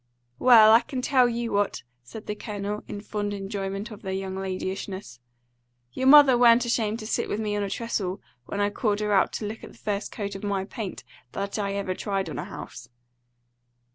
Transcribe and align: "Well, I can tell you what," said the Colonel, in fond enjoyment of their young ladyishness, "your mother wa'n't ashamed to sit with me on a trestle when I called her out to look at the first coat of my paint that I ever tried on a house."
"Well, 0.39 0.71
I 0.71 0.79
can 0.79 0.99
tell 1.03 1.29
you 1.29 1.51
what," 1.51 1.83
said 2.01 2.25
the 2.25 2.33
Colonel, 2.33 2.83
in 2.87 3.01
fond 3.01 3.35
enjoyment 3.35 3.91
of 3.91 4.01
their 4.01 4.11
young 4.11 4.35
ladyishness, 4.35 5.19
"your 5.93 6.07
mother 6.07 6.35
wa'n't 6.39 6.65
ashamed 6.65 6.97
to 7.01 7.05
sit 7.05 7.29
with 7.29 7.39
me 7.39 7.55
on 7.55 7.61
a 7.61 7.69
trestle 7.69 8.19
when 8.47 8.59
I 8.59 8.71
called 8.71 8.99
her 9.01 9.13
out 9.13 9.31
to 9.33 9.45
look 9.45 9.63
at 9.63 9.73
the 9.73 9.77
first 9.77 10.11
coat 10.11 10.33
of 10.33 10.43
my 10.43 10.65
paint 10.65 11.03
that 11.33 11.59
I 11.59 11.73
ever 11.73 11.93
tried 11.93 12.31
on 12.31 12.39
a 12.39 12.45
house." 12.45 12.89